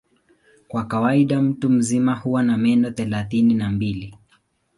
Kwa 0.67 0.85
kawaida 0.87 1.41
mtu 1.41 1.69
mzima 1.69 2.15
huwa 2.15 2.43
na 2.43 2.57
meno 2.57 2.91
thelathini 2.91 3.53
na 3.53 3.71
mbili. 3.71 4.17